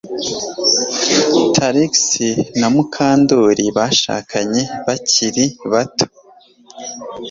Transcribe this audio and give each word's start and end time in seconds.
Trix 1.55 1.93
na 2.59 2.67
Mukandoli 2.73 3.65
bashakanye 3.77 4.61
bakiri 4.85 5.45
bato 5.71 6.05